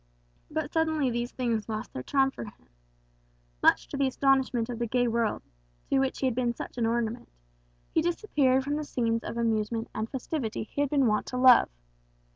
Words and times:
But 0.49 0.73
suddenly 0.73 1.11
these 1.11 1.31
things 1.31 1.69
lost 1.69 1.93
their 1.93 2.01
charm 2.01 2.31
for 2.31 2.45
him. 2.45 2.67
Much 3.61 3.87
to 3.89 3.97
the 3.97 4.07
astonishment 4.07 4.67
of 4.67 4.79
the 4.79 4.87
gay 4.87 5.07
world, 5.07 5.43
to 5.91 5.99
which 5.99 6.21
he 6.21 6.25
had 6.25 6.33
been 6.33 6.55
such 6.55 6.79
an 6.79 6.87
ornament, 6.87 7.29
he 7.93 8.01
disappeared 8.01 8.63
from 8.63 8.77
the 8.77 8.83
scenes 8.83 9.23
of 9.23 9.37
amusement 9.37 9.89
and 9.93 10.09
festivity 10.09 10.63
he 10.63 10.81
had 10.81 10.89
been 10.89 11.05
wont 11.05 11.27
to 11.27 11.37
love. 11.37 11.69